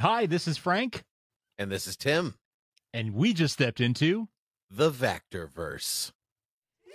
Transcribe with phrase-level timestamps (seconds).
[0.00, 1.02] Hi, this is Frank,
[1.58, 2.36] And this is Tim,
[2.92, 4.28] and we just stepped into
[4.70, 6.12] the Vactor-Verse.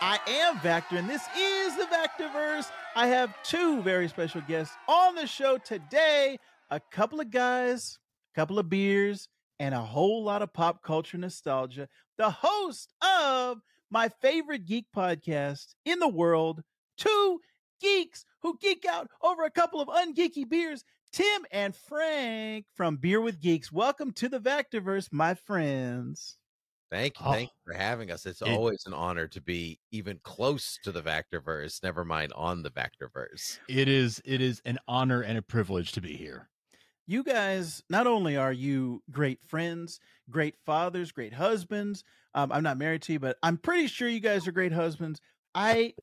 [0.00, 2.72] I am Vactor, and this is the Vactor-Verse.
[2.96, 6.36] I have two very special guests on the show today
[6.68, 8.00] a couple of guys,
[8.34, 9.28] a couple of beers,
[9.60, 11.88] and a whole lot of pop culture nostalgia.
[12.16, 13.58] The host of
[13.92, 16.64] my favorite geek podcast in the world,
[16.96, 17.38] two
[17.80, 20.84] geeks who geek out over a couple of ungeeky beers.
[21.12, 23.72] Tim and Frank from Beer with Geeks.
[23.72, 26.36] Welcome to the Vactor-Verse, my friends.
[26.90, 27.26] Thank you.
[27.26, 27.32] Oh.
[27.32, 28.26] Thank you for having us.
[28.26, 32.62] It's It- always an honor to be even close to the Vactor-Verse, never mind on
[32.62, 33.58] the Vactor-Verse.
[33.68, 36.48] it is it is an honor and a privilege to be here.
[37.06, 39.98] you guys not only are you great friends
[40.28, 44.20] great fathers great husbands um, i'm not married to you but i'm pretty sure you
[44.20, 45.18] guys are great husbands
[45.54, 45.94] i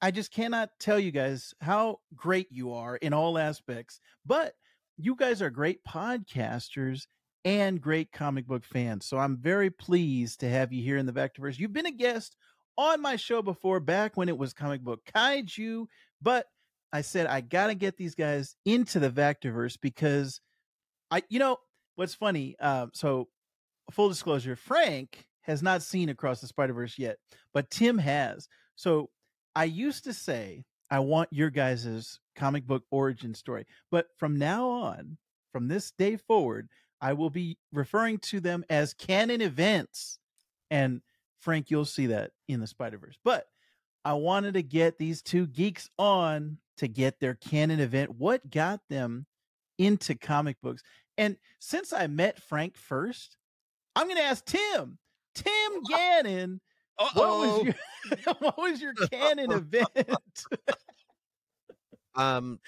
[0.00, 4.54] i just cannot tell you guys how great you are in all aspects but
[4.96, 7.06] you guys are great podcasters
[7.44, 11.12] and great comic book fans so i'm very pleased to have you here in the
[11.12, 12.36] Vactor-Verse you've been a guest
[12.78, 15.86] on my show before back when it was comic book kaiju
[16.22, 16.46] but
[16.92, 20.40] I said I gotta get these guys into the Vactor-Verse because
[21.10, 21.58] I, you know,
[21.96, 22.56] what's funny.
[22.58, 23.28] Um, so
[23.90, 27.18] full disclosure, Frank has not seen Across the Spider Verse yet,
[27.52, 28.48] but Tim has.
[28.76, 29.10] So
[29.56, 34.68] I used to say I want your guys' comic book origin story, but from now
[34.68, 35.16] on,
[35.50, 36.68] from this day forward,
[37.00, 40.20] I will be referring to them as canon events.
[40.70, 41.00] And
[41.40, 43.46] Frank, you'll see that in the Spider Verse, but.
[44.06, 48.14] I wanted to get these two geeks on to get their canon event.
[48.14, 49.26] What got them
[49.78, 50.84] into comic books?
[51.18, 53.36] And since I met Frank first,
[53.96, 54.98] I'm going to ask Tim.
[55.34, 56.60] Tim Gannon,
[56.98, 57.74] what was your
[58.38, 59.88] what was your canon event?
[62.14, 62.60] Um,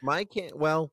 [0.00, 0.92] my can well,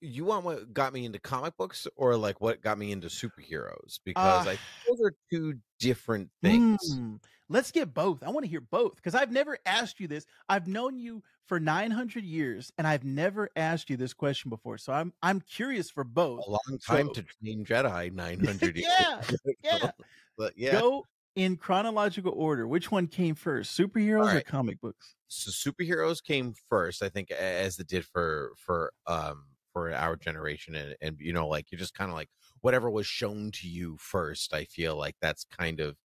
[0.00, 4.00] you want what got me into comic books or like what got me into superheroes?
[4.04, 6.78] Because Uh, I those are two different things.
[6.92, 7.16] Hmm.
[7.48, 8.22] Let's get both.
[8.22, 10.26] I want to hear both because I've never asked you this.
[10.48, 14.76] I've known you for 900 years and I've never asked you this question before.
[14.76, 16.44] So I'm I'm curious for both.
[16.46, 18.90] A long time So- to train Jedi, nine hundred years.
[19.00, 19.22] Yeah,
[19.62, 19.90] yeah.
[20.36, 20.72] but yeah.
[20.80, 21.06] Go
[21.38, 22.66] in chronological order.
[22.66, 25.16] Which one came first, superheroes or comic books?
[25.28, 30.74] so superheroes came first i think as it did for for um for our generation
[30.74, 33.96] and and you know like you're just kind of like whatever was shown to you
[33.98, 35.96] first i feel like that's kind of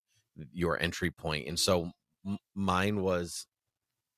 [0.52, 1.92] your entry point and so
[2.26, 3.48] m- mine was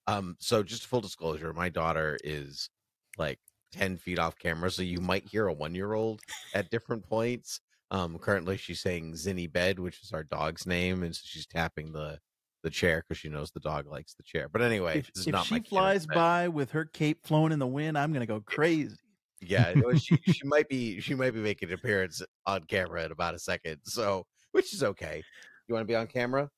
[0.08, 2.70] um so just full disclosure my daughter is
[3.18, 3.40] like
[3.72, 6.22] 10 feet off camera so you might hear a one year old
[6.53, 11.16] at different points um currently she's saying zinny bed which is our dog's name and
[11.16, 12.18] so she's tapping the
[12.63, 15.28] the chair because she knows the dog likes the chair but anyway if this is
[15.28, 16.16] if not she my flies event.
[16.16, 18.96] by with her cape flowing in the wind, I'm gonna go crazy.
[19.40, 23.12] yeah no, she, she might be she might be making an appearance on camera in
[23.12, 25.22] about a second so which is okay
[25.67, 26.50] you want to be on camera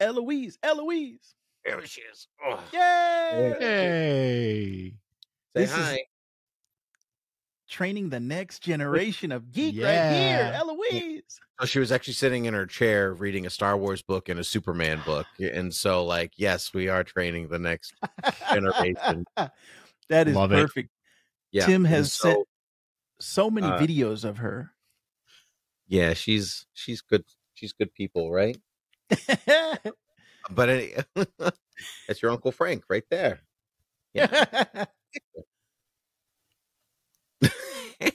[0.00, 3.54] Eloise, Eloise, there she is oh, yay!
[3.58, 4.94] Hey.
[5.56, 5.98] say This is- hi
[7.74, 11.22] Training the next generation of geek right here, Eloise.
[11.58, 14.44] So she was actually sitting in her chair reading a Star Wars book and a
[14.44, 15.26] Superman book.
[15.40, 17.94] And so, like, yes, we are training the next
[18.48, 19.24] generation.
[19.36, 20.60] that is Love it.
[20.60, 20.90] perfect.
[21.50, 21.66] Yeah.
[21.66, 22.46] Tim has so, sent
[23.18, 24.70] so many uh, videos of her.
[25.88, 27.24] Yeah, she's she's good.
[27.54, 28.56] She's good people, right?
[30.50, 30.92] But any,
[32.06, 33.40] that's your Uncle Frank right there.
[38.00, 38.12] He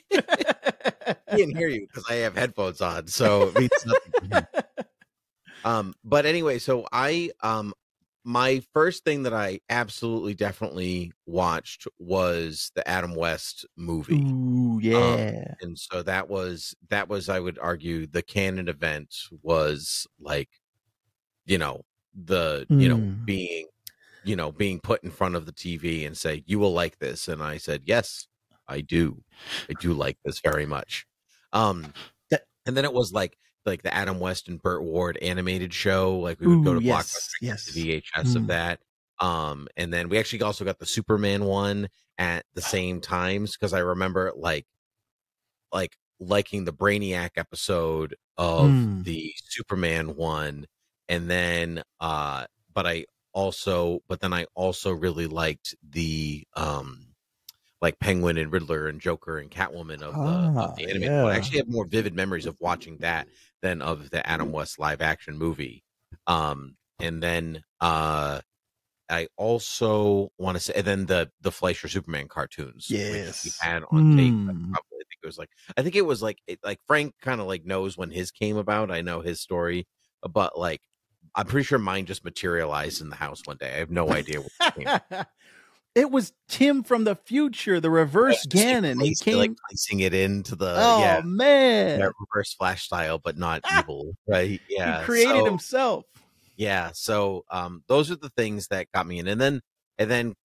[1.35, 4.45] didn't hear you because I have headphones on, so it means nothing
[5.65, 7.73] um but anyway so i um
[8.23, 15.55] my first thing that i absolutely definitely watched was the adam west movie Ooh, yeah.
[15.59, 20.47] and so that was that was i would argue the canon event was like
[21.45, 21.81] you know
[22.23, 23.25] the you know Mm.
[23.25, 23.65] being
[24.23, 27.27] you know being put in front of the tv and say you will like this
[27.27, 28.28] and i said yes
[28.69, 29.21] i do
[29.69, 31.05] i do like this very much
[31.53, 31.93] um
[32.31, 36.17] That- and then it was like like the adam west and burt ward animated show
[36.17, 37.65] like we would go to yes, blockbuster yes.
[37.73, 38.47] the VHS of Mm.
[38.47, 38.79] that.
[39.21, 43.73] Um, and then we actually also got the Superman one at the same times because
[43.73, 44.65] I remember like
[45.71, 49.03] like liking the Brainiac episode of Mm.
[49.03, 50.65] the Superman one,
[51.09, 57.08] and then uh, but I also but then I also really liked the um
[57.81, 61.31] like Penguin and Riddler and Joker and Catwoman of the, Ah, of the animated one.
[61.33, 63.27] I actually have more vivid memories of watching that
[63.61, 65.83] than of the Adam West live action movie.
[66.27, 68.41] Um, and then uh,
[69.09, 73.57] I also want to say, and then the the Fleischer Superman cartoons, which we Yes.
[73.59, 74.37] had on tape.
[74.47, 74.71] I Mm.
[74.71, 77.41] Probably, I think it was like, I think it was like, it, like Frank kind
[77.41, 78.91] of like knows when his came about.
[78.91, 79.87] I know his story,
[80.21, 80.81] but like,
[81.35, 83.73] I'm pretty sure mine just materialized in the house one day.
[83.73, 84.51] I have no idea what
[85.95, 88.99] it was Tim from the future, the reverse like, Gannon.
[88.99, 89.55] He placing- like came.
[89.69, 94.61] placing it into the oh yeah, man, that reverse flash style, but not evil, right?
[94.69, 96.05] Yeah, he created so- himself.
[96.57, 99.61] yeah so um those are the things that got me in and then
[99.97, 100.35] and then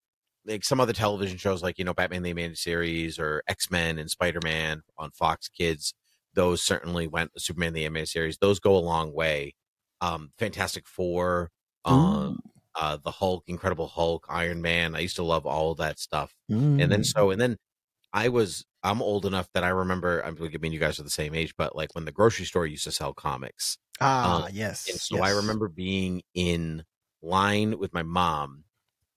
[0.47, 4.09] like some other television shows like you know batman the animated series or x-men and
[4.11, 5.93] spider-man on fox kids
[6.35, 9.55] those certainly went superman the animated series those go a long way
[10.03, 11.51] um fantastic four
[11.85, 12.39] um
[12.77, 16.35] uh the hulk incredible hulk iron man i used to love all of that stuff
[16.49, 17.07] and then Mm.
[17.07, 17.57] so and then
[18.13, 21.35] i was i'm old enough that i remember i mean you guys are the same
[21.35, 24.89] age but like when the grocery store used to sell comics ah um, yes.
[24.91, 26.85] and so I remember being in
[27.23, 28.65] line with my mom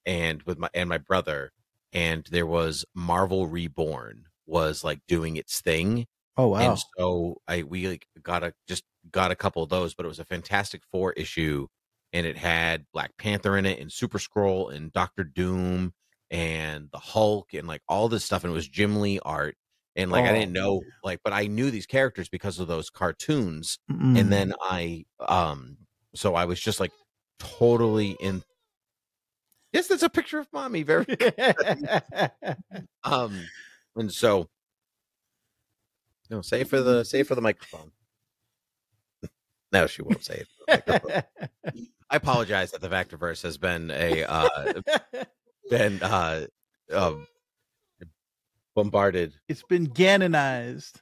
[0.05, 1.51] and with my and my brother,
[1.93, 6.05] and there was Marvel Reborn was like doing its thing,
[6.37, 6.59] Oh wow.
[6.59, 10.09] and so I we like got a just got a couple of those, but it
[10.09, 11.67] was a Fantastic Four issue,
[12.17, 15.93] and it had Black Panther in it, and Super Skrull, and Doctor Doom,
[16.31, 19.55] and the Hulk, and like all this stuff, and it was Jim Lee art.
[19.95, 20.33] And like I Oh.
[20.33, 24.17] didn't know, like, but I knew these characters because of those cartoons Mm.
[24.19, 25.77] and then I um
[26.15, 26.91] so I was just like
[27.39, 28.43] totally in
[29.73, 31.05] Yes, that's a picture of mommy very
[33.03, 33.47] um
[33.95, 34.49] and so
[36.29, 37.91] no say for the say for the microphone.
[39.71, 41.25] no, she won't say it.
[42.11, 42.31] For the microphone.
[42.31, 44.81] I apologize that the Vactor-Verse has been a uh
[45.69, 46.47] been uh
[46.91, 47.27] um
[48.75, 49.33] bombarded.
[49.47, 51.01] it's been Ganonized.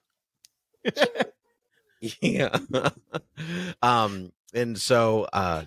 [2.21, 2.55] Yeah.
[3.81, 5.63] um and so uh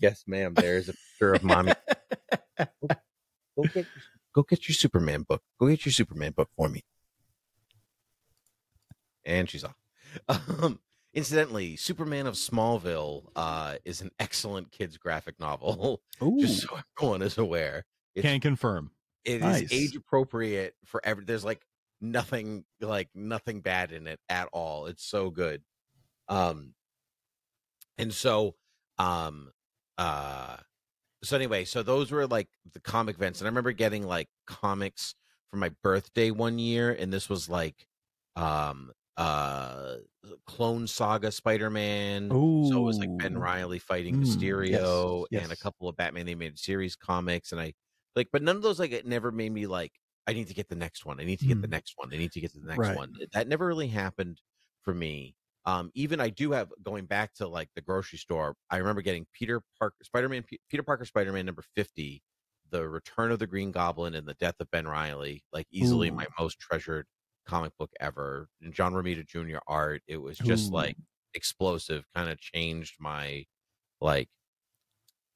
[0.00, 1.72] yes ma'am there's a picture of mommy
[2.58, 3.86] go get
[4.34, 6.82] go get your superman book go get your superman book for me
[9.24, 9.76] and she's off
[10.28, 10.80] um
[11.14, 16.38] incidentally superman of smallville uh is an excellent kids graphic novel Ooh.
[16.40, 17.84] just so everyone is aware
[18.14, 18.90] it's Can confirm.
[19.24, 19.72] it is Nice.
[19.72, 21.62] age appropriate for every there's like
[22.00, 25.62] nothing like nothing bad in it at all it's so good
[26.28, 26.74] um
[27.96, 28.54] and so
[28.98, 29.50] um
[29.96, 30.56] uh
[31.24, 35.14] so anyway so those were like the comic events and i remember getting like comics
[35.50, 37.86] for my birthday one year and this was like
[38.36, 39.98] um uh
[40.46, 45.56] clone saga spider-man so it was like ben riley fighting Mm, yes, mysterio and a
[45.56, 47.72] couple of batman animated series comics and i
[48.16, 50.68] like but none of those like it never made me like i need to get
[50.68, 51.78] the next one i need to get the Mm.
[51.78, 52.94] next one i need to get to the next Right.
[52.94, 54.40] one that never really happened
[54.82, 58.76] for me um even i do have going back to like the grocery store i
[58.76, 62.22] remember getting peter parker spider-man P- peter parker spider-man number 50
[62.70, 66.20] the return of the green goblin and the death of ben riley like easily Ooh.
[66.20, 67.06] my most treasured
[67.48, 70.74] comic book ever and john romita jr art it was just Ooh.
[70.74, 70.96] like
[71.34, 73.44] explosive kind of changed my
[74.00, 74.28] like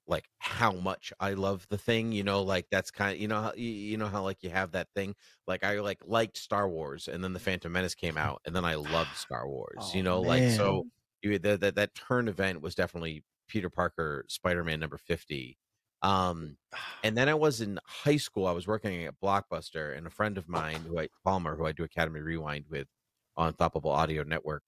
[0.06, 3.40] like how much I love the thing, you know, like that's kind of you know
[3.40, 5.14] how you, you know how like you have that thing
[5.46, 8.64] like I like liked Star Wars and then the Phantom Menace came out and then
[8.64, 10.84] I loved Star Wars, Oh, you know, like so
[11.22, 15.56] you that that that turn event was definitely Peter Parker Spider-Man number 50.
[16.02, 16.56] Um
[17.04, 20.38] and then I was in high school, I was working at Blockbuster and a friend
[20.38, 22.88] of mine who I Palmer who I do Academy Rewind with
[23.36, 24.62] on Thoppable Audio Network,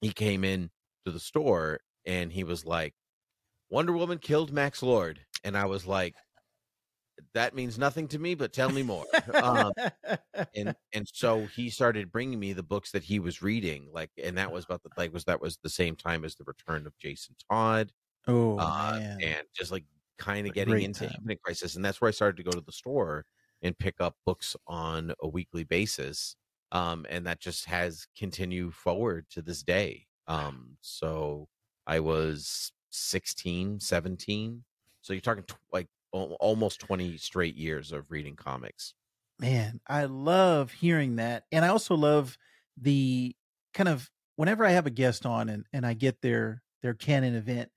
[0.00, 0.70] he came in
[1.04, 2.94] to the store and he was like
[3.70, 5.20] Wonder Woman killed Max Lord.
[5.44, 6.16] And I was like,
[7.34, 9.06] that means nothing to me, but tell me more.
[9.42, 9.72] um,
[10.54, 14.36] and and so he started bringing me the books that he was reading, like, and
[14.38, 16.98] that was about the like was that was the same time as the return of
[16.98, 17.92] Jason Todd,
[18.26, 19.84] oh uh, and just like
[20.20, 21.14] kind of getting into time.
[21.14, 23.26] Infinite Crisis, and that's where I started to go to the store
[23.62, 26.36] and pick up books on a weekly basis,
[26.72, 30.06] um, and that just has continued forward to this day.
[30.28, 31.48] Um, so
[31.86, 34.64] I was 16, 17.
[35.02, 38.94] So you're talking tw- like al- almost 20 straight years of reading comics.
[39.38, 41.44] Man, I love hearing that.
[41.50, 42.36] And I also love
[42.76, 43.34] the
[43.72, 47.34] kind of whenever I have a guest on and, and I get their their canon
[47.34, 47.70] event,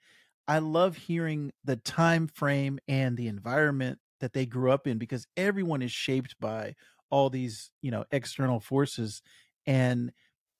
[0.47, 5.25] I love hearing the time frame and the environment that they grew up in because
[5.37, 6.75] everyone is shaped by
[7.09, 9.21] all these, you know, external forces
[9.65, 10.11] and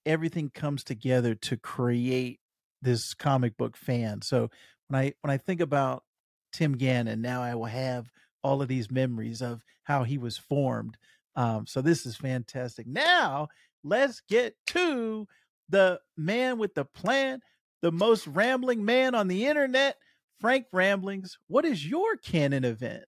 [0.06, 2.40] everything comes together to create
[2.82, 4.22] this comic book fan.
[4.22, 4.50] So
[4.88, 6.04] when I when I think about
[6.52, 8.10] Tim Gannon, now I will have
[8.44, 10.98] all of these memories of how he was formed.
[11.36, 12.86] Um, so this is fantastic.
[12.86, 13.48] Now
[13.84, 15.28] let's get to
[15.70, 17.40] the man with the plan,
[17.84, 19.98] the most rambling man on the internet,
[20.40, 23.04] Frank Ramblings, what is your canon event?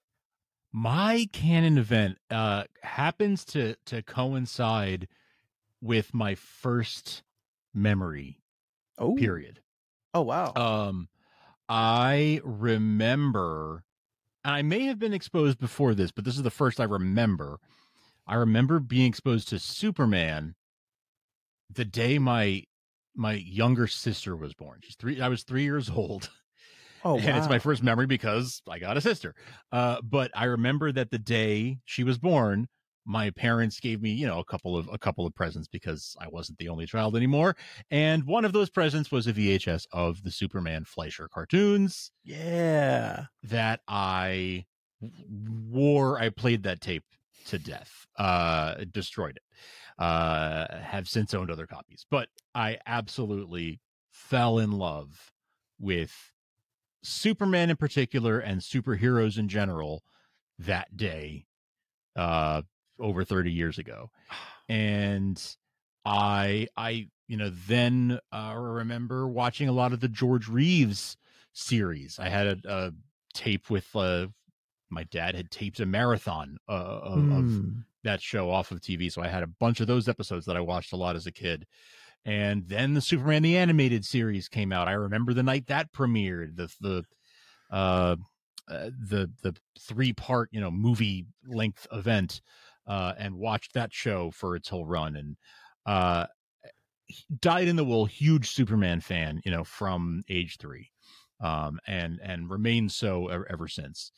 [0.71, 5.07] My canon event uh happens to to coincide
[5.81, 7.23] with my first
[7.73, 8.41] memory
[8.97, 9.61] Oh, period.
[10.13, 10.53] Oh, wow.
[10.55, 11.09] Um,
[11.67, 13.83] I remember,
[14.43, 17.59] and I may have been exposed before this, but this is the first I remember.
[18.27, 20.55] I remember being exposed to Superman
[21.73, 22.63] the day my
[23.15, 24.79] my younger sister was born.
[24.83, 25.21] She's three.
[25.21, 26.29] I was three years old,
[27.03, 29.35] oh, and it's my first memory because I got a sister.
[29.71, 32.67] Uh, but I remember that the day she was born,
[33.05, 36.27] my parents gave me, you know, a couple of a couple of presents because I
[36.27, 37.55] wasn't the only child anymore.
[37.91, 43.25] And one of those presents was a VHS of the Superman Fleischer cartoons Yeah.
[43.43, 44.65] that I
[45.29, 46.19] wore.
[46.19, 47.03] I played that tape
[47.47, 48.07] to death.
[48.17, 49.43] Uh, destroyed it.
[49.97, 53.79] Uh, have since owned other copies, but I absolutely
[54.11, 55.31] fell in love
[55.79, 56.33] with
[57.01, 60.03] Superman in particular and superheroes in general
[60.59, 61.45] that day,
[62.15, 62.63] uh,
[62.99, 64.09] over 30 years ago.
[64.67, 65.39] And
[66.05, 71.17] I, I, you know, then uh, remember watching a lot of the George Reeves
[71.53, 72.17] series.
[72.17, 72.91] I had a, a
[73.35, 74.27] tape with, uh,
[74.89, 77.69] my dad had taped a marathon uh, of, of Hmm.
[78.05, 79.11] That show off of TV.
[79.11, 81.31] So I had a bunch of those episodes that I watched a lot as a
[81.31, 81.65] kid.
[82.23, 84.87] And then the Superman the animated series came out.
[84.87, 86.55] I remember the night that premiered.
[86.55, 87.03] The the
[87.71, 88.15] uh,
[88.69, 92.41] uh the the three part you know movie length event,
[92.87, 95.15] uh, and watched that show for its whole run.
[95.15, 95.37] And
[95.85, 96.27] uh,
[97.39, 99.41] dyed in the wool, huge Superman fan.
[99.45, 100.91] You know from age three.
[101.41, 104.11] Um, and and remained so ever, ever since.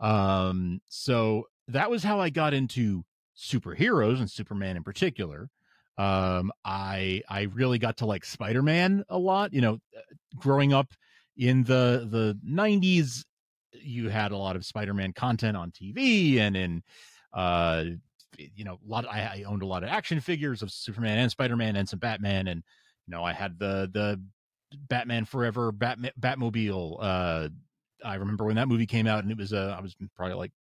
[0.00, 3.04] Um, so that was how I got into
[3.36, 5.48] superheroes and Superman in particular.
[5.96, 9.52] Um, I I really got to like Spider Man a lot.
[9.52, 10.00] You know, uh,
[10.36, 10.92] growing up
[11.36, 13.24] in the the '90s,
[13.72, 16.82] you had a lot of Spider Man content on TV and in
[17.32, 17.84] uh
[18.38, 21.30] you know a lot I, I owned a lot of action figures of superman and
[21.30, 22.62] spider-man and some batman and
[23.06, 24.20] you know i had the the
[24.88, 27.48] batman forever batman batmobile uh
[28.04, 30.52] i remember when that movie came out and it was uh i was probably like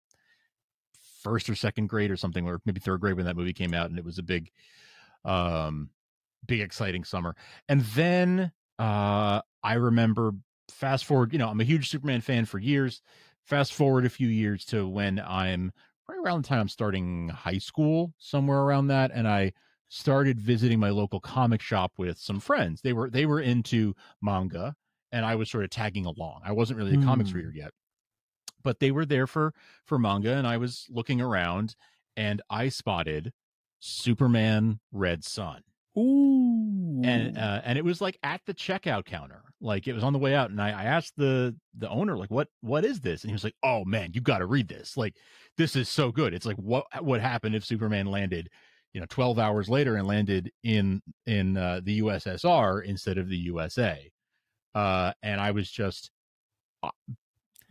[1.23, 3.89] first or second grade or something or maybe third grade when that movie came out
[3.89, 4.51] and it was a big
[5.25, 5.89] um
[6.45, 7.35] big exciting summer.
[7.69, 10.33] And then uh i remember
[10.69, 13.01] fast forward you know i'm a huge superman fan for years.
[13.45, 15.71] Fast forward a few years to when i'm
[16.09, 19.51] right around the time i'm starting high school somewhere around that and i
[19.89, 22.81] started visiting my local comic shop with some friends.
[22.81, 24.75] They were they were into manga
[25.11, 26.41] and i was sort of tagging along.
[26.43, 27.37] I wasn't really a comics Hmm.
[27.37, 27.71] reader yet
[28.63, 29.53] but they were there for
[29.85, 31.75] for manga and i was looking around
[32.15, 33.33] and i spotted
[33.83, 35.61] superman red sun.
[35.95, 37.01] Ooh.
[37.03, 39.43] and uh, and it was like at the checkout counter.
[39.61, 42.31] Like it was on the way out and I, I asked the the owner like
[42.31, 43.21] what what is this?
[43.21, 44.97] And he was like oh man you got to read this.
[44.97, 45.15] Like
[45.57, 46.33] this is so good.
[46.33, 48.49] It's like what what happened if superman landed
[48.93, 53.37] you know 12 hours later and landed in in uh, the ussr instead of the
[53.37, 54.11] usa
[54.75, 56.11] uh and i was just
[56.83, 56.91] uh,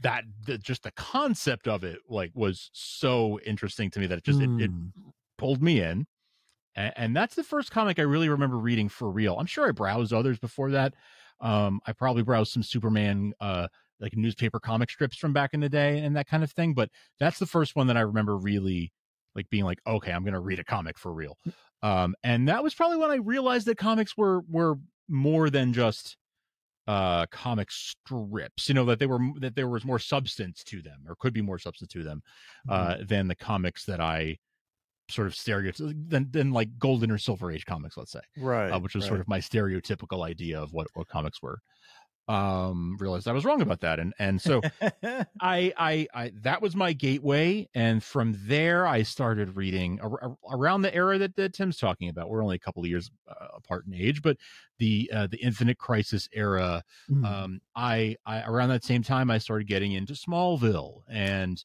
[0.02, 4.24] that the, just the concept of it like was so interesting to me that it
[4.24, 5.12] just it, it Hmm.
[5.38, 6.06] pulled me in
[6.74, 9.36] and, and that's the first comic I really remember reading for real.
[9.38, 10.94] I'm sure I browsed others before that.
[11.40, 13.68] Um, I probably browsed some Superman, uh,
[14.00, 16.74] like newspaper comic strips from back in the day and that kind of thing.
[16.74, 16.90] But
[17.20, 18.92] that's the first one that I remember really
[19.34, 21.38] like being like, okay, I'm going to read a comic for real.
[21.82, 24.76] Um, and that was probably when I realized that comics were, were
[25.08, 26.16] more than just,
[26.86, 31.04] uh, comic strips, you know, that they were, that there was more substance to them
[31.08, 32.22] or could be more substance to them,
[32.68, 34.38] uh, than the comics that I,
[35.10, 38.70] sort of stereotype than than like golden or silver age comics let's say right.
[38.70, 39.08] uh, which was right.
[39.08, 41.58] sort of my stereotypical idea of what what comics were
[42.32, 43.98] um realized i was wrong about that.
[44.00, 44.64] And and so
[45.40, 47.68] I, I i that was my gateway.
[47.74, 52.30] And from there i started reading ar- around the era that, that tim's talking about.
[52.30, 54.36] We're only a couple of years uh, apart in age but
[54.78, 57.24] the uh, the infinite crisis era Hmm.
[57.24, 61.02] um I, I around that same time i started getting into smallville.
[61.08, 61.62] And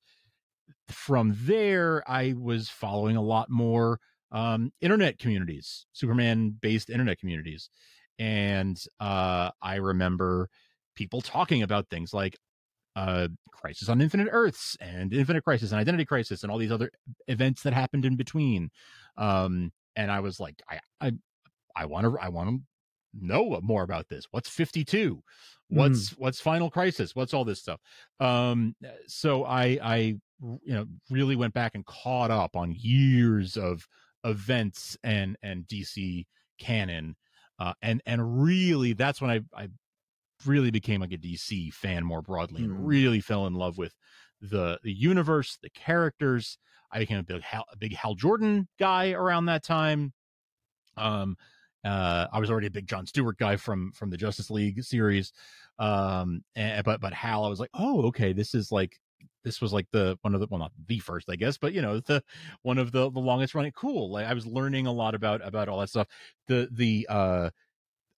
[0.90, 4.00] from there i was following a lot more
[4.32, 7.70] um internet communities superman based internet communities
[8.20, 10.50] and uh i remember
[10.96, 12.38] people talking about things like
[12.96, 16.92] uh crisis on infinite earths and infinite crisis and identity crisis and all these other
[17.28, 18.70] events that happened in between
[19.18, 21.12] um and i was like i i
[21.76, 22.60] i want to i want to
[23.20, 24.26] know more about this.
[24.32, 25.22] What's 52
[25.70, 27.14] what's what's final crisis?
[27.14, 27.82] What's all this stuff?
[28.20, 28.76] Um
[29.08, 29.98] so i i
[30.40, 33.88] you know really went back and caught up on years of
[34.24, 36.26] events and and dc
[36.60, 37.16] canon
[37.60, 39.68] uh and and really that's when i i
[40.46, 42.66] really became like a DC fan more broadly Mm.
[42.66, 43.96] and really fell in love with
[44.40, 46.60] the the universe, the characters.
[46.92, 50.14] I became a big Hal, a big Hal Jordan guy around that time.
[50.96, 51.38] Um,
[51.84, 55.34] uh, I was already a big John Stewart guy from from the Justice League series.
[55.80, 59.00] Um, and, but but Hal, I was like, oh, okay, this is like
[59.48, 61.82] this was like the one of the well not the first i guess but you
[61.82, 62.22] know the
[62.64, 65.70] one of the the longest running cool like i was learning a lot about about
[65.70, 66.08] all that stuff
[66.48, 67.50] the the uh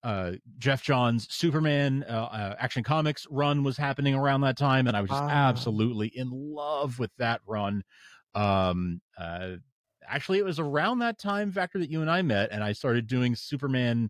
[0.03, 4.97] uh jeff johns superman uh, uh action comics run was happening around that time and
[4.97, 5.29] i was just Ah.
[5.49, 7.83] absolutely in love with that run
[8.33, 9.55] um uh
[10.07, 13.07] actually it was around that time Vactor that you and i met and i started
[13.07, 14.09] doing superman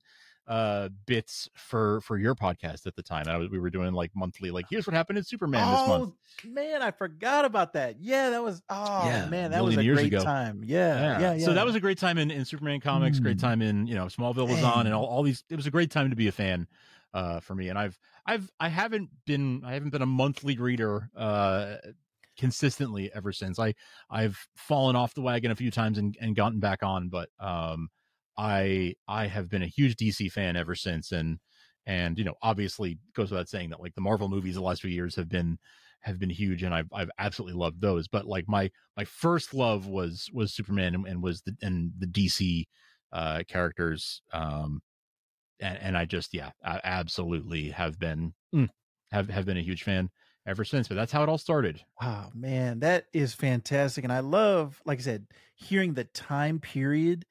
[0.50, 4.12] uh bits for for your podcast at the time I was, we were doing like
[4.16, 8.02] monthly like here's what happened in superman this month Oh, man, I forgot about that.
[8.02, 10.24] Yeah, that was oh Yeah, man, that was a years great ago.
[10.24, 10.64] time.
[10.66, 11.46] Yeah, yeah, yeah.
[11.46, 13.42] So that was a great time in, in Superman comics, great Mm.
[13.42, 15.92] time in, you know, Smallville was on and all, all these it was a great
[15.92, 16.68] time to be a fan
[17.14, 17.70] uh for me.
[17.70, 21.76] And I've I've I haven't been I haven't been a monthly reader uh
[22.38, 23.60] consistently ever since.
[23.60, 23.74] I
[24.10, 27.90] I've fallen off the wagon a few times and, and gotten back on, but um
[28.40, 31.40] I I have been a huge DC fan ever since and
[31.86, 34.92] and you know obviously goes without saying that like the Marvel movies the last few
[34.92, 35.60] years have been
[36.02, 39.88] have been huge and I've I've absolutely loved those but like my my first love
[39.88, 42.68] was was Superman and, and was the and the DC
[43.12, 44.82] uh characters um
[45.60, 48.70] and, and I just yeah I absolutely have been mm,
[49.12, 50.12] have have been a huge fan
[50.48, 54.04] ever since but that's how it all started Oh man, that is fantastic.
[54.04, 57.26] And I love, like I said, hearing the time period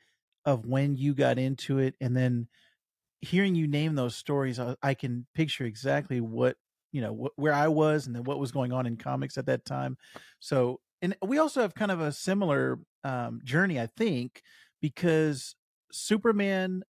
[0.45, 2.49] of when you got into it and then
[3.21, 6.57] hearing you name those stories, I, I can picture exactly what,
[6.93, 9.47] you know, wh- where I was and then what was going on in comics at
[9.47, 9.97] that time.
[10.41, 14.43] So, and we also have kind of a similar um, journey, I think,
[14.81, 15.55] because
[15.93, 16.83] Superman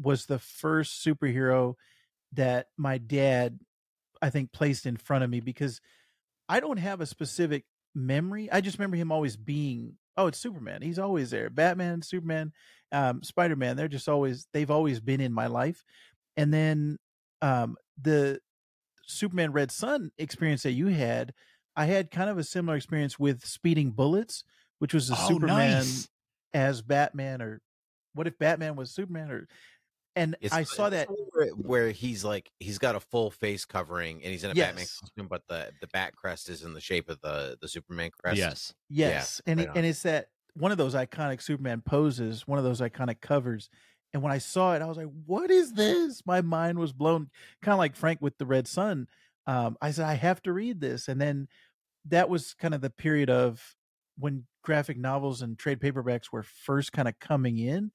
[0.00, 1.74] was the first superhero
[2.32, 3.60] that my dad,
[4.20, 5.80] I think, placed in front of me because
[6.48, 8.50] I don't have a specific memory.
[8.50, 10.82] I just remember him always being, oh, it's Superman.
[10.82, 11.50] He's always there.
[11.50, 12.52] Batman, Superman,
[12.92, 13.76] um, Spider Man.
[13.76, 15.84] They're just always they've always been in my life.
[16.36, 16.98] And then
[17.40, 18.40] um, the
[19.06, 21.34] Superman Red Sun experience that you had,
[21.76, 24.44] I had kind of a similar experience with Speeding Bullets,
[24.78, 26.08] which was a Oh, Superman nice.
[26.54, 27.60] as Batman, or
[28.14, 29.48] what if Batman was Superman, or
[30.16, 31.08] and It's- I saw that.
[31.56, 35.28] where, he's like he's got a full face covering and he's in a Batman costume,
[35.28, 38.36] but the the bat crest is in the shape of the the Superman crest.
[38.38, 42.58] yes Yes, and right it, and it's that one of those iconic Superman poses, one
[42.58, 43.70] of those iconic covers.
[44.14, 47.30] And when I saw it, I was like, "What is this?" My mind was blown,
[47.62, 49.08] kind of like Frank with the Red Sun.
[49.46, 51.48] Um, I said, "I have to read this," and then
[52.04, 53.74] that was kind of the period of
[54.18, 57.90] when graphic novels and trade paperbacks were first kind of coming in.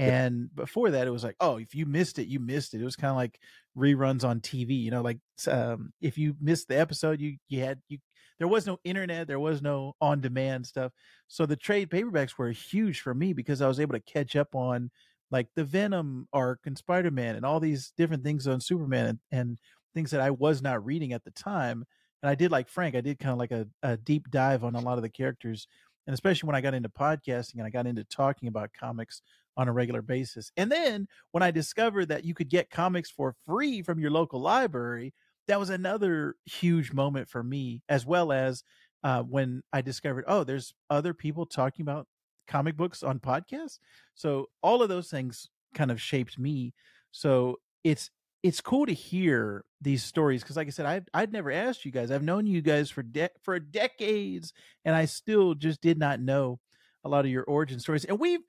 [0.00, 2.80] And before that, it was like, oh, if you missed it, you missed it.
[2.80, 3.38] It was kind of like
[3.76, 4.80] reruns on TV.
[4.80, 7.98] You know, like um, if you missed the episode, you you had you
[8.38, 10.92] there was no internet, there was no on demand stuff.
[11.28, 14.54] So the trade paperbacks were huge for me because I was able to catch up
[14.54, 14.90] on
[15.30, 19.18] like the Venom arc and Spider Man and all these different things on Superman and,
[19.30, 19.58] and
[19.94, 21.84] things that I was not reading at the time.
[22.22, 24.74] And I did like Frank, I did kind of like a, a deep dive on
[24.74, 25.66] a lot of the characters.
[26.06, 29.20] And especially when I got into podcasting and I got into talking about comics
[29.56, 30.50] on a regular basis.
[30.56, 34.40] And then when I discovered that you could get comics for free from your local
[34.40, 35.12] library,
[35.48, 38.62] that was another huge moment for me, as well as
[39.02, 42.06] uh, when I discovered, oh, there's other people talking about
[42.46, 43.78] comic books on podcasts.
[44.14, 46.74] So all of those things kind of shaped me.
[47.12, 48.10] So it's
[48.42, 51.92] it's cool to hear these stories because, like I said, I I'd never asked you
[51.92, 52.10] guys.
[52.10, 54.52] I've known you guys for de- for decades,
[54.84, 56.58] and I still just did not know
[57.04, 58.04] a lot of your origin stories.
[58.04, 58.40] And we've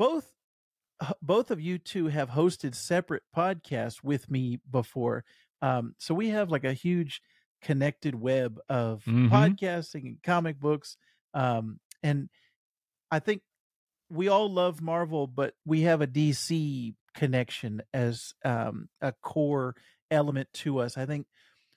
[0.00, 0.32] both
[1.22, 5.24] both of you two have hosted separate podcasts with me before.
[5.62, 7.22] Um, so we have like a huge
[7.62, 9.30] connected web of Mhm.
[9.30, 10.96] podcasting and comic books.
[11.34, 12.30] Um, and
[13.10, 13.42] I think
[14.10, 19.76] we all love Marvel, but we have a DC connection as um, a core
[20.10, 20.96] element to us.
[20.98, 21.26] I think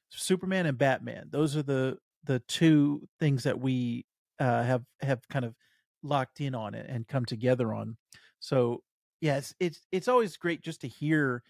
[0.10, 4.06] Superman and Batman; those are the the two things that we
[4.40, 5.56] uh, have have kind of
[6.04, 7.98] locked in on it and come together on.
[8.40, 8.84] So
[9.22, 11.44] yeah, it's it's it's always great just to hear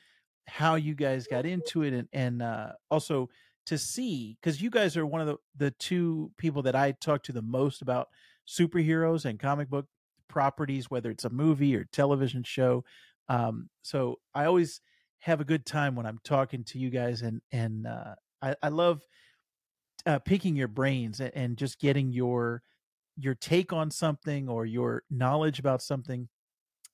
[0.47, 3.29] how you guys got into it and and uh, also
[3.65, 7.23] to see because you guys are one of the the two people that I talk
[7.23, 8.09] to the most about
[8.47, 9.87] superheroes and comic book
[10.27, 12.83] properties, whether it's a movie or television show.
[13.29, 14.81] Um, so I always
[15.19, 18.69] have a good time when I'm talking to you guys, and and uh, I, I
[18.69, 19.01] love
[20.05, 22.61] uh, picking your brains and, and just getting your
[23.17, 26.27] your take on something or your knowledge about something.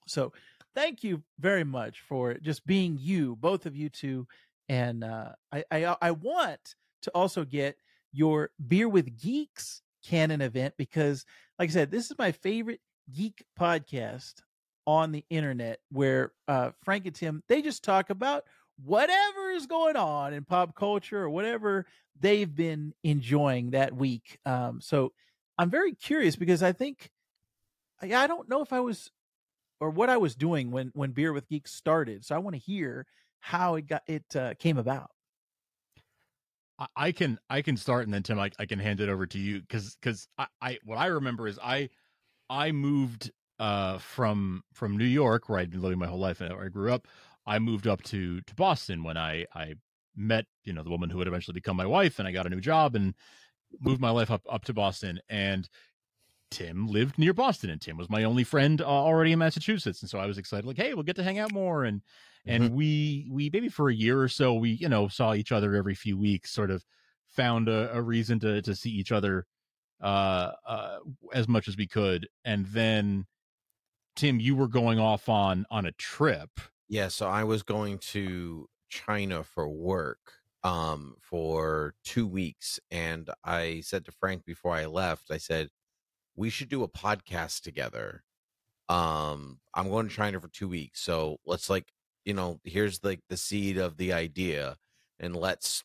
[0.08, 0.34] So
[0.76, 4.28] thank you very much for just being you, both of you two,
[4.68, 7.76] and uh, I, I I want to also get
[8.12, 11.26] your beer with geeks canon event because,
[11.58, 14.36] like I said, this is my favorite geek podcast
[14.86, 18.44] on the internet where uh, Frank and Tim they just talk about
[18.84, 21.86] whatever is going on in pop culture or whatever
[22.20, 24.40] they've been enjoying that week.
[24.46, 25.12] Um, so
[25.60, 27.12] I'm very curious because I think
[28.02, 29.12] I, don't know if I was
[29.82, 32.24] or what I was doing when when Beer with Geeks started.
[32.24, 33.06] So I want to hear
[33.42, 35.12] how it got it uh, came about.
[36.80, 39.28] I- I can I can start and then Tim I, I can hand it over
[39.28, 41.90] to you because because I, I what I remember is I
[42.50, 46.56] I moved uh from from New York where I'd been living my whole life and
[46.56, 47.06] where I grew up
[47.46, 49.76] I moved up to to Boston when I I
[50.16, 52.50] met you know the woman who would eventually become my wife and I got a
[52.50, 53.14] new job and
[53.80, 55.70] moved my life up up to Boston and
[56.52, 60.10] Tim lived near Boston and Tim was my only friend uh, already in Massachusetts and
[60.10, 62.02] so I was excited like hey we'll get to hang out more and
[62.46, 65.76] and we we maybe for a year or so we you know saw each other
[65.76, 66.84] every few weeks sort of
[67.30, 69.46] found a, a reason to to see each other
[70.02, 70.98] uh uh
[71.34, 73.26] as much as we could and then
[74.16, 76.50] tim you were going off on on a trip.
[76.90, 83.82] Yeah, so I was going to China for work um for 2 weeks and I
[83.82, 85.70] said to Frank before I left, I said
[86.36, 88.24] we should do a podcast together.
[88.90, 91.02] Um I'm going to China for 2 weeks.
[91.02, 91.92] So let's like,
[92.26, 94.78] you know, here's like the seed of the idea
[95.20, 95.84] and let's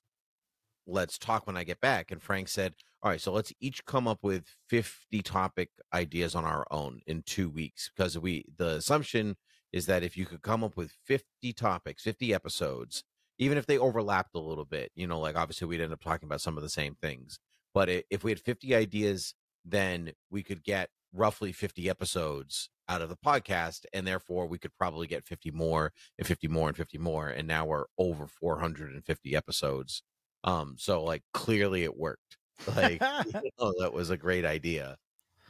[0.86, 4.06] let's talk when I get back and Frank said, "All right, so let's each come
[4.08, 9.36] up with 50 topic ideas on our own in 2 weeks because we the assumption
[9.72, 13.02] is that if you could come up with 50 topics, 50 episodes,
[13.38, 16.26] even if they overlapped a little bit, you know, like obviously we'd end up talking
[16.26, 17.38] about some of the same things.
[17.72, 23.08] But if we had 50 ideas, then we could get roughly 50 episodes out of
[23.08, 23.84] the podcast.
[23.92, 27.28] And therefore we could probably get 50 more and 50 more and 50 more.
[27.28, 30.02] And now we're over 450 episodes.
[30.44, 32.38] Um, so like clearly it worked.
[32.76, 33.02] Like,
[33.58, 34.96] oh, that was a great idea.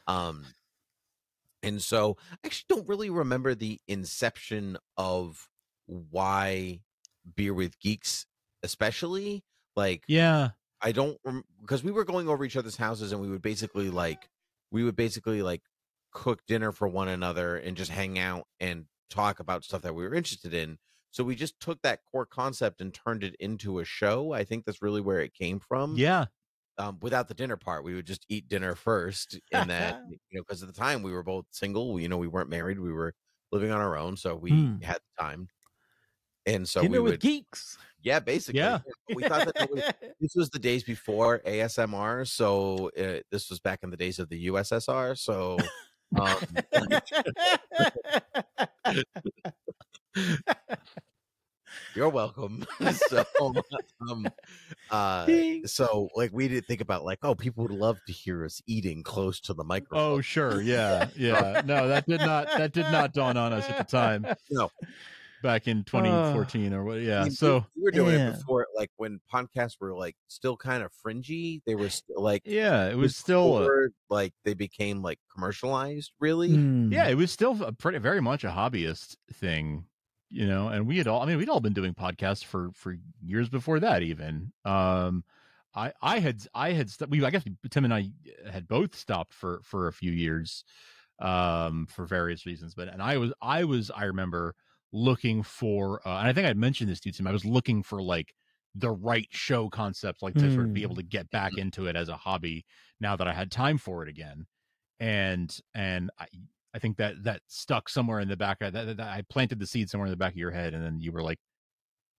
[0.06, 0.46] Um,
[1.62, 5.48] and so I actually don't really remember the inception of
[5.84, 6.80] why
[7.36, 8.26] beer with geeks,
[8.62, 9.44] especially
[9.76, 11.18] like yeah I don't
[11.60, 14.28] because we were going over each other's houses and we would basically like
[14.70, 15.62] we would basically like
[16.12, 20.04] cook dinner for one another and just hang out and talk about stuff that we
[20.04, 20.78] were interested in.
[21.10, 24.32] So we just took that core concept and turned it into a show.
[24.32, 26.26] I think that's really where it came from yeah
[26.78, 27.84] um, without the dinner part.
[27.84, 31.12] We would just eat dinner first, and then you know, because at the time we
[31.12, 32.00] were both single.
[32.00, 32.78] You know, we weren't married.
[32.80, 33.14] We were
[33.52, 34.78] living on our own, so we Hmm.
[34.82, 35.48] had time.
[36.46, 37.78] And so Dinner we with would, geeks.
[38.02, 38.80] yeah, basically, Yeah.
[39.14, 39.82] we thought that it was,
[40.20, 42.26] this was the days before ASMR.
[42.28, 45.16] So uh, this was back in the days of the USSR.
[45.18, 45.58] So.
[46.16, 46.36] Um,
[51.94, 52.64] you're welcome.
[53.08, 53.24] so,
[54.10, 54.26] um,
[54.90, 55.26] uh,
[55.66, 59.02] so like we didn't think about like, oh, people would love to hear us eating
[59.02, 59.98] close to the microphone.
[59.98, 63.78] oh sure yeah yeah no that did not that did not dawn on us at
[63.78, 64.70] the time No.
[65.44, 68.30] Back in 2014 or what I yeah mean, we- so we were doing Yeah.
[68.30, 71.62] it before, like when podcasts were like still kind of fringy.
[71.66, 76.10] They were still like yeah it was still a, like they became like commercialized.
[76.18, 76.90] Really, Hmm.
[76.92, 79.84] yeah it was still a pretty very much a hobbyist thing
[80.30, 82.96] you know and we had all i mean we'd all been doing podcasts for for
[83.22, 85.22] years before that even um
[85.74, 88.08] i i had i had st- we i guess tim and i
[88.50, 90.64] had both stopped for for a few years
[91.20, 94.54] um for various reasons but and i was i was i remember
[94.94, 97.82] looking for uh, and i think i mentioned this to you tim i was looking
[97.82, 98.32] for like
[98.74, 101.94] the right show concept like to sort of be able to get back into it
[101.94, 102.64] as a hobby
[103.00, 104.46] now that i had time for it again
[105.00, 106.26] and and i
[106.74, 108.58] I think that that stuck somewhere in the back.
[108.58, 110.84] That, that, that I planted the seed somewhere in the back of your head, and
[110.84, 111.38] then you were like,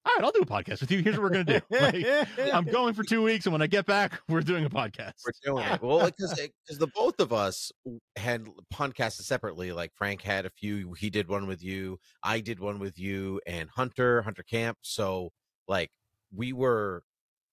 [0.06, 1.02] "All right, I'll do a podcast with you.
[1.02, 1.62] Here's what we're gonna do.
[1.70, 5.14] Like, I'm going for two weeks, and when I get back, we're doing a podcast."
[5.26, 5.82] we're doing it.
[5.82, 7.72] Well, because because the both of us
[8.16, 9.72] had podcasts separately.
[9.72, 10.94] Like Frank had a few.
[10.94, 12.00] He did one with you.
[12.24, 14.78] I did one with you, and Hunter Hunter Camp.
[14.82, 15.32] So
[15.68, 15.92] like
[16.34, 17.04] we were.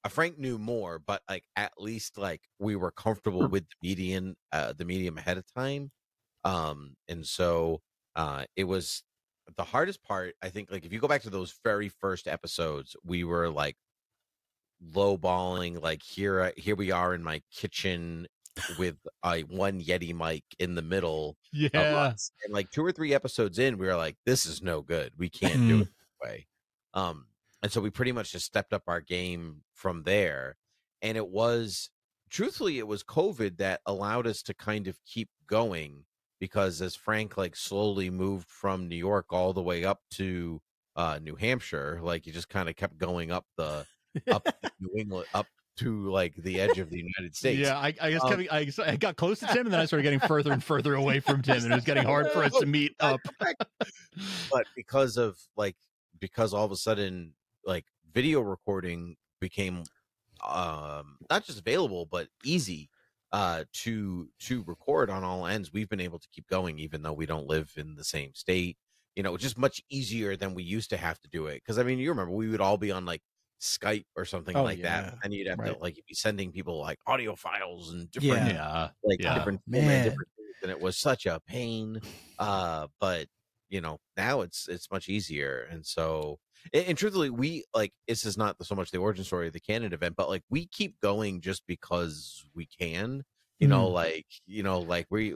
[0.05, 4.35] Uh, Frank knew more, but like at least like we were comfortable with the median,
[4.51, 5.93] uh, the medium ahead of time.
[6.45, 7.83] Um, and so
[8.17, 9.03] uh, it was
[9.57, 10.35] the hardest part.
[10.43, 13.77] I think like if you go back to those very first episodes, we were like
[14.93, 18.27] lowballing like here here we are in my kitchen
[18.79, 21.39] with a one yeti mic in the middle
[21.73, 22.13] Yeah,
[22.45, 25.13] and like two or three episodes in we were like this is no good.
[25.17, 26.47] We can't do it this way.
[26.95, 27.29] Um
[27.63, 30.57] and so we pretty much just stepped up our game from there
[31.01, 31.91] and it was
[32.29, 36.05] truthfully it was covid that allowed us to kind of keep going
[36.43, 40.61] because as frank like slowly moved from new york all the way up to
[40.97, 42.01] uh New Hampshire.
[42.03, 43.87] Like he just kind of kept going up the
[44.31, 45.47] up to New England up
[45.79, 47.59] to like the edge of the United States.
[47.61, 49.87] Yeah, I, I guess Um, Kevin, I, I got close to Tim, and then I
[49.87, 52.53] started getting further and further away from Tim, and it was getting hard for us
[52.59, 53.21] to meet up.
[54.51, 55.77] but because of like
[56.21, 57.33] because all of a sudden
[57.65, 59.85] like video recording became
[60.47, 62.91] um not just available but easy
[63.33, 67.13] uh to to record on all ends we've been able to keep going even though
[67.13, 68.77] we don't live in the same state
[69.17, 71.83] you know just much easier than we used to have to do it because i
[71.83, 73.23] mean you remember we would all be on like
[73.61, 76.79] skype or something Oh, like that and you'd have to like you'd be sending people
[76.81, 78.53] like audio files and different Yeah.
[78.53, 79.33] Yeah, like Yeah.
[79.33, 80.03] different Man.
[80.03, 80.03] man.
[80.03, 82.01] different things, and it was such a pain
[82.39, 83.29] uh but
[83.69, 86.39] you know now it's it's much easier and so
[86.73, 89.61] and, and truthfully we like this is not so much the origin story of the
[89.61, 93.25] canon event but like we keep going just because we can
[93.59, 93.93] you know Mm.
[93.93, 95.35] like you know like we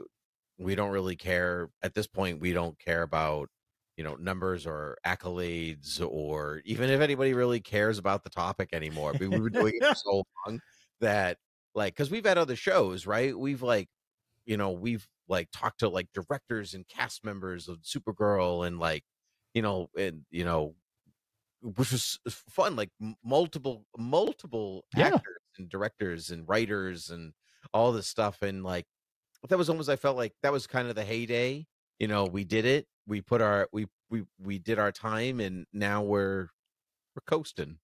[0.57, 3.49] we don't really care at this point we don't care about
[3.95, 9.13] you know numbers or accolades or even if anybody really cares about the topic anymore
[9.19, 10.59] we, we've been doing it for so long
[10.99, 11.37] that
[11.75, 13.87] like because we've had other shows right we've like
[14.45, 19.03] you know we've like talked to like directors and cast members of supergirl and like
[19.53, 20.75] you know and you know
[21.61, 22.89] which was fun like
[23.23, 25.07] multiple multiple Yeah.
[25.07, 27.33] actors and directors and writers and
[27.73, 28.85] all this stuff and like
[29.49, 31.65] that was almost i felt like that was kind of the heyday
[31.99, 35.65] you know we did it we put our we we we did our time and
[35.73, 36.47] now we're
[37.15, 37.77] we're coasting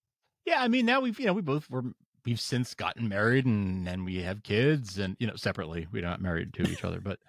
[0.46, 0.62] yeah.
[0.62, 1.84] I mean, now we've you know we both were
[2.26, 5.88] we've since gotten married, and and we have kids, and you know separately.
[5.92, 7.20] We're not married to each other, but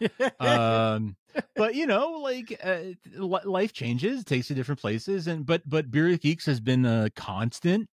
[0.41, 1.17] um
[1.57, 6.17] but you know like uh, life changes takes you different places and but but beer
[6.17, 7.89] geeks has been a constant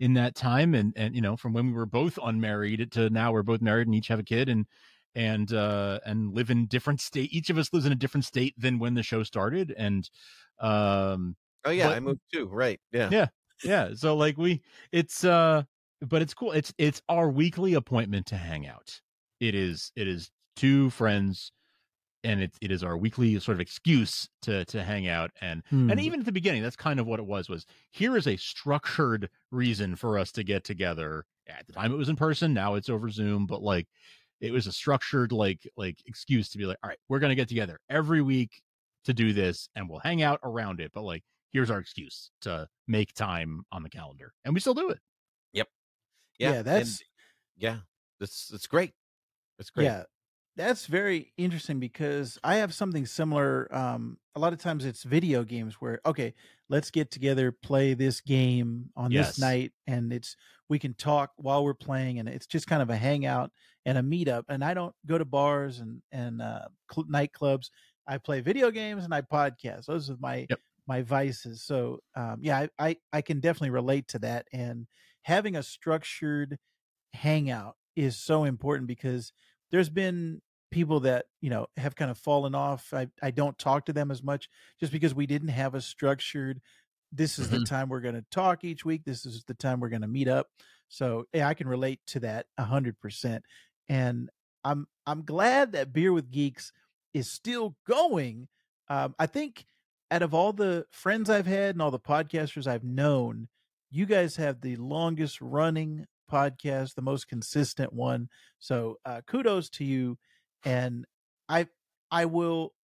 [0.00, 3.32] in that time and and you know from when we were both unmarried to now
[3.32, 4.66] we're both married and each have a kid and
[5.14, 8.54] and uh and live in different state each of us lives in a different state
[8.58, 10.10] than when the show started and
[10.60, 13.28] um oh yeah But- i moved too right yeah Yeah.
[13.62, 15.62] yeah so like we it's uh
[16.00, 19.00] but it's cool it's it's our weekly appointment to hang out.
[19.40, 21.52] It is it is two friends
[22.24, 25.90] and it, it is our weekly sort of excuse to to hang out and Hmm.
[25.90, 28.36] and even at the beginning that's kind of what it was was here is a
[28.36, 31.24] structured reason for us to get together.
[31.48, 33.86] At the time it was in person now it's over zoom but like
[34.40, 37.48] it was a structured like like excuse to be like all right we're gonna get
[37.48, 38.60] together every week
[39.04, 42.66] to do this and we'll hang out around it but like here's our excuse to
[42.88, 44.98] make time on the calendar and we still do it
[46.38, 47.00] yeah, Yeah, and- that's-
[47.56, 47.78] yeah
[48.20, 48.92] that's it's great
[49.58, 50.04] it's great Yeah,
[50.56, 53.68] that's very interesting because I have something similar.
[53.74, 56.34] Um, a lot of times it's video games where okay,
[56.68, 59.28] let's get together, play this game on Yes.
[59.28, 60.36] this night, and it's
[60.68, 63.50] we can talk while we're playing, and it's just kind of a hangout
[63.86, 64.44] and a meetup.
[64.48, 67.70] And I don't go to bars and and uh, cl- nightclubs.
[68.06, 69.86] I play video games and I podcast.
[69.86, 70.60] Those are my Yep.
[70.86, 71.62] my vices.
[71.64, 74.46] So um, yeah, I, I I can definitely relate to that.
[74.52, 74.86] And
[75.26, 76.56] having a structured
[77.12, 79.32] hangout is so important because
[79.72, 82.94] there's been people that you know have kind of fallen off.
[82.94, 86.60] I i don't talk to them as much just because we didn't have a structured
[87.12, 89.02] this is the time we're going to talk each week.
[89.04, 90.46] This is the time we're going to meet up.
[90.88, 93.44] So yeah i can relate to that a hundred percent.
[93.88, 94.30] And
[94.62, 96.72] i'm i'm glad that beer with geeks
[97.14, 98.46] is still going.
[98.88, 99.66] Um i think
[100.12, 103.48] out of all the friends i've had and all the podcasters i've known
[103.96, 108.28] you guys have the longest running podcast the most consistent one
[108.58, 110.18] so uh kudos to you
[110.66, 111.06] and
[111.48, 111.66] i
[112.10, 112.74] i will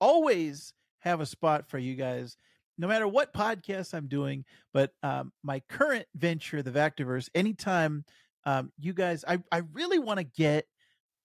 [0.00, 2.36] always have a spot for you guys
[2.76, 8.04] no matter what podcast i'm doing but um my current venture the Vactor-Verse anytime
[8.44, 10.66] um you guys i i really want to get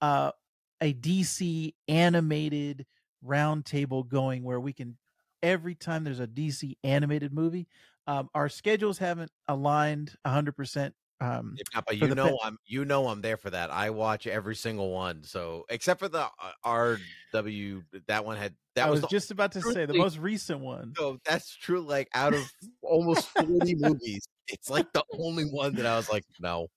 [0.01, 0.31] uh
[0.79, 2.85] a dc animated
[3.25, 4.97] roundtable going where we can
[5.43, 7.67] every time there's a dc animated movie
[8.09, 12.85] um our schedules haven't aligned 100% um If not, but you know fa- I'm you
[12.85, 13.69] know I'm there for that.
[13.71, 15.23] I watch every single one.
[15.23, 19.51] So except for the uh, RW, that one had that i was the, just about
[19.53, 21.81] to say the most recent one so that's true.
[21.81, 22.49] Like out of
[22.81, 26.67] almost 40 movies, it's like the only one that I was like, no,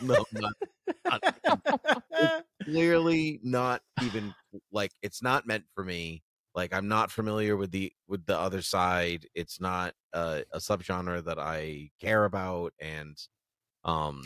[0.00, 0.52] no, not,
[1.10, 1.22] not-
[2.64, 4.34] clearly not even
[4.70, 6.22] like it's not meant for me.
[6.54, 9.26] Like I'm not familiar with the with the other side.
[9.34, 13.16] It's not uh, a subgenre that I care about, and
[13.84, 14.22] um,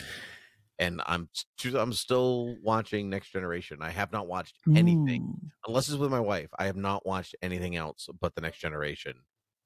[0.79, 1.29] and I'm
[1.75, 3.77] I'm still watching Next Generation.
[3.81, 5.49] I have not watched anything Ooh.
[5.67, 6.49] unless it's with my wife.
[6.59, 9.13] I have not watched anything else but the Next Generation,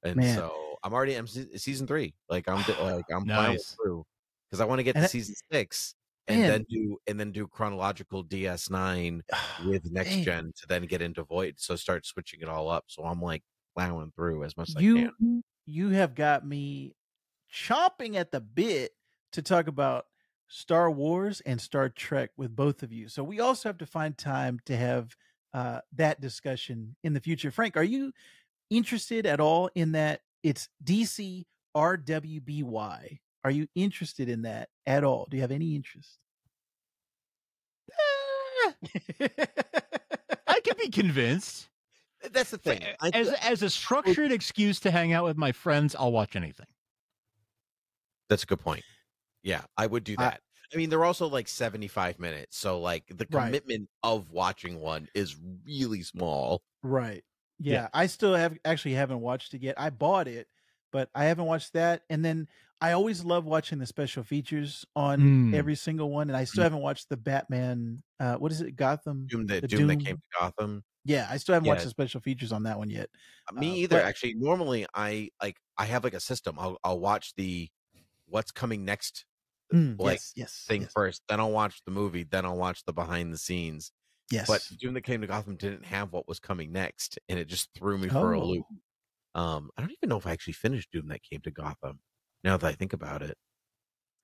[0.04, 0.36] and Man.
[0.38, 2.13] so I'm already I'm se- season three.
[2.30, 3.76] Like I'm like I'm Nice.
[3.84, 4.06] through
[4.50, 5.95] because I want to get And to that- season six
[6.31, 6.49] and Man.
[6.49, 9.21] then do and then do chronological DS9
[9.67, 10.23] with next Man.
[10.23, 11.55] gen to then get into Void.
[11.57, 12.85] So start switching it all up.
[12.87, 13.43] So I'm like
[13.75, 15.43] plowing through as much as I you can.
[15.65, 16.93] you have got me
[17.53, 18.91] chomping at the bit
[19.33, 20.05] to talk about
[20.47, 23.07] Star Wars and Star Trek with both of you.
[23.07, 25.15] So we also have to find time to have
[25.53, 27.51] uh, that discussion in the future.
[27.51, 28.11] Frank, are you
[28.69, 30.21] interested at all in that?
[30.43, 33.19] It's DC RWBY.
[33.43, 35.27] Are you interested in that at all?
[35.30, 36.19] Do you have any interest?
[37.99, 38.73] Ah!
[40.47, 41.69] I could be convinced.
[42.32, 42.82] That's the thing.
[42.99, 46.67] I, As as a structured excuse to hang out with my friends, I'll watch anything.
[48.30, 48.84] that's a good point.
[49.43, 50.41] Yeah, I would do that.
[50.73, 52.58] I, mean, they're also like 75 minutes.
[52.58, 53.47] So, like, the Right.
[53.47, 56.62] commitment of watching one is really small.
[56.84, 57.23] Right.
[57.60, 57.88] Yeah, Yeah.
[57.93, 59.75] I still have actually haven't watched it yet.
[59.80, 60.47] I bought it,
[60.91, 62.04] but I haven't watched that.
[62.10, 62.47] And then
[62.81, 65.53] I always love watching the special features on Mm.
[65.53, 66.29] every single one.
[66.29, 68.01] And I still haven't watched the Batman.
[68.19, 68.75] Uh, what is it?
[68.75, 69.27] Gotham.
[69.27, 70.83] Doom that The Doom, that came to Gotham.
[71.05, 73.09] Yeah, I still haven't watched the special features on that one yet.
[73.53, 73.95] Me Uh, either.
[73.97, 76.57] but- Actually, normally I like I have like a system.
[76.59, 77.69] I'll I'll watch the
[78.25, 79.25] what's coming next
[79.73, 82.83] Mm, like, yes, yes, thing yes, first, then I'll watch the movie, then I'll watch
[82.83, 83.93] the behind the scenes.
[84.29, 84.45] yes.
[84.47, 87.69] But Doom that came to Gotham didn't have what was coming next, and it just
[87.73, 88.45] threw me for a Oh.
[88.45, 88.65] loop.
[89.33, 92.01] Um, I don't even know if I actually finished Doom that came to Gotham.
[92.43, 93.38] Now that I think about it,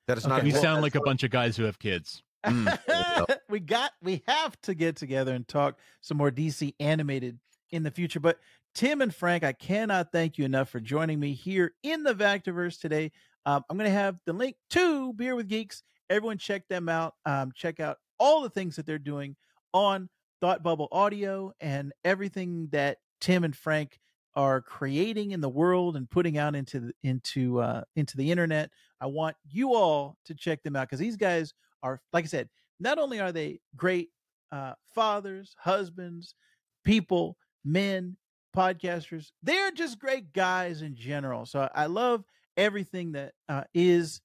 [0.08, 0.40] that is not.
[0.40, 0.48] Okay.
[0.48, 2.24] We well, sound that's like a bunch of guys who have kids.
[2.46, 7.40] Mm, we we got we have to get together and talk some more DC animated
[7.72, 8.20] in the future.
[8.20, 8.38] But
[8.74, 12.80] Tim and Frank, I cannot thank you enough for joining me here in the Vactorverse
[12.80, 13.12] today.
[13.46, 15.84] Um, I'm going to have the link to Beer with Geeks.
[16.10, 17.16] Everyone, check them out.
[17.26, 19.36] Um, check out all the things that they're doing
[19.74, 20.10] on
[20.42, 24.00] Thought Bubble Audio and everything that Tim and Frank
[24.38, 28.70] are creating in the world and putting out into the, into uh, into the internet.
[29.02, 32.50] I want you all to check them out because these guys are, like I said,
[32.80, 34.10] not only are they great
[34.52, 36.36] uh, fathers, husbands,
[36.86, 38.16] people, men,
[38.56, 41.48] podcasters, they're just great guys in general.
[41.48, 42.24] So I love
[42.56, 44.22] everything that uh, is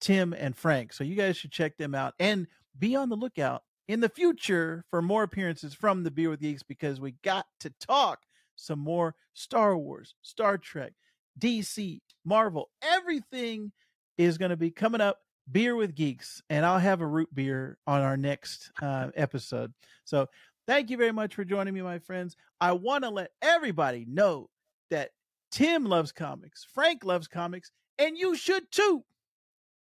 [0.00, 0.94] Tim and Frank.
[0.94, 2.46] So you guys should check them out and
[2.78, 6.62] be on the lookout in the future for more appearances from the Beer with Geeks
[6.62, 8.20] because we got to talk
[8.60, 10.92] some more Star Wars, Star Trek,
[11.38, 13.72] DC, Marvel, everything
[14.18, 15.18] is going to be coming up
[15.50, 19.72] beer with geeks and i'll have a root beer on our next uh, episode.
[20.04, 20.28] So
[20.66, 22.36] thank you very much for joining me my friends.
[22.60, 24.48] I want to let everybody know
[24.90, 25.10] that
[25.50, 29.04] tim loves comics frank loves comics and you should too